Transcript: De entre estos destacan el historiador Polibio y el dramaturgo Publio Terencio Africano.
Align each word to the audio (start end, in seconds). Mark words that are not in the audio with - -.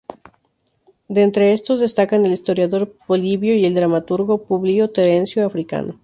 De 1.09 1.21
entre 1.21 1.53
estos 1.53 1.79
destacan 1.79 2.25
el 2.25 2.31
historiador 2.31 2.91
Polibio 3.05 3.55
y 3.55 3.65
el 3.65 3.75
dramaturgo 3.75 4.39
Publio 4.39 4.89
Terencio 4.89 5.45
Africano. 5.45 5.99